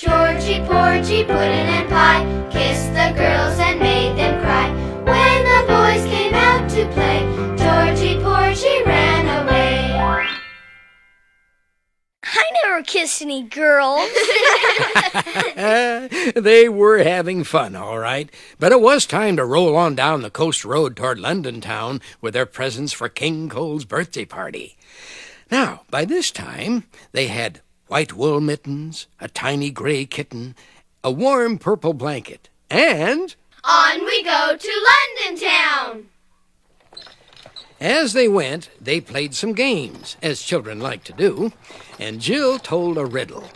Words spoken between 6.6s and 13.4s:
to play, Georgie, Porgie ran away. I never kissed